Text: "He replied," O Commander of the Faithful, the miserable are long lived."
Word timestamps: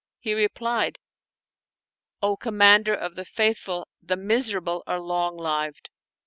"He 0.19 0.33
replied," 0.33 0.97
O 2.23 2.35
Commander 2.35 2.95
of 2.95 3.13
the 3.13 3.23
Faithful, 3.23 3.87
the 4.01 4.17
miserable 4.17 4.81
are 4.87 4.99
long 4.99 5.37
lived." 5.37 5.91